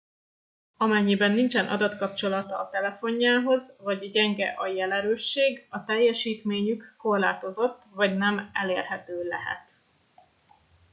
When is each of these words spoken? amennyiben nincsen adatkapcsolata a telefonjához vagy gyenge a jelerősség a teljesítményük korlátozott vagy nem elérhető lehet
amennyiben 0.77 1.31
nincsen 1.31 1.67
adatkapcsolata 1.67 2.59
a 2.59 2.69
telefonjához 2.69 3.75
vagy 3.79 4.09
gyenge 4.09 4.47
a 4.57 4.67
jelerősség 4.67 5.67
a 5.69 5.83
teljesítményük 5.83 6.95
korlátozott 6.97 7.83
vagy 7.93 8.17
nem 8.17 8.49
elérhető 8.53 9.23
lehet 9.27 9.63